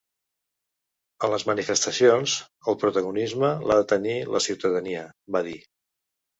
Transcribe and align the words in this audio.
“En 1.27 1.31
les 1.33 1.45
manifestacions, 1.49 2.39
el 2.73 2.79
protagonisme 2.85 3.53
l’ha 3.69 3.79
de 3.83 3.87
tenir 3.95 4.19
la 4.35 4.45
ciutadania”, 4.49 5.07
va 5.39 5.47
dir. 5.53 5.59